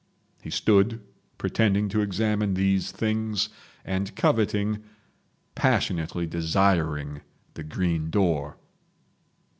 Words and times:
He 0.41 0.49
stood 0.49 0.99
pretending 1.37 1.87
to 1.89 2.01
examine 2.01 2.55
these 2.55 2.91
things, 2.91 3.49
and 3.85 4.15
coveting, 4.15 4.83
passionately 5.53 6.25
desiring 6.25 7.21
the 7.53 7.63
green 7.63 8.09
door. 8.09 8.57